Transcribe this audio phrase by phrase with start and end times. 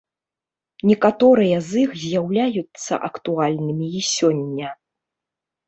[0.91, 4.69] Некаторыя з іх з'яўляюцца актуальнымі і сёння.